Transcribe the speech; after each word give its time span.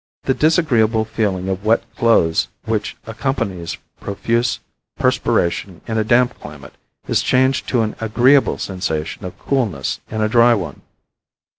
The 0.23 0.33
disagreeable 0.33 1.05
feeling 1.05 1.47
of 1.47 1.63
wet 1.63 1.83
clothes 1.95 2.47
which 2.65 2.97
accompanies 3.05 3.77
profuse 3.99 4.59
perspiration 4.97 5.81
in 5.87 5.99
a 5.99 6.03
damp 6.03 6.39
climate 6.39 6.73
is 7.07 7.21
changed 7.21 7.67
to 7.69 7.83
an 7.83 7.95
agreeable 8.01 8.57
sensation 8.57 9.25
of 9.27 9.37
coolness 9.37 9.99
in 10.09 10.21
a 10.23 10.27
dry 10.27 10.55
one. 10.55 10.81